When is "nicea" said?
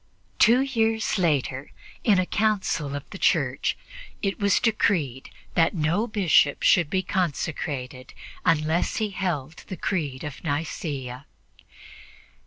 10.43-11.27